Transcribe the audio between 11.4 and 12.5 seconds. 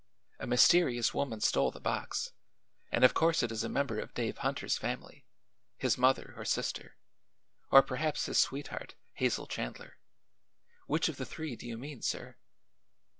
do you mean, sir?"